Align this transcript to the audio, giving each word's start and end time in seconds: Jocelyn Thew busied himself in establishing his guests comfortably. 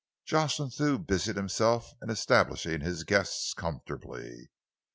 Jocelyn 0.25 0.71
Thew 0.71 0.97
busied 0.97 1.35
himself 1.35 1.93
in 2.01 2.09
establishing 2.09 2.81
his 2.81 3.03
guests 3.03 3.53
comfortably. 3.53 4.49